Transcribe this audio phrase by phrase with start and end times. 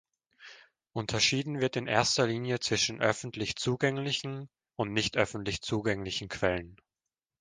[0.93, 6.75] Unterschieden wird in erster Linie zwischen öffentlich zugänglichen und "nicht" öffentlich zugänglichen Quellen.